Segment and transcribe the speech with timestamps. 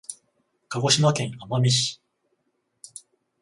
[0.69, 2.01] 鹿児島県奄美市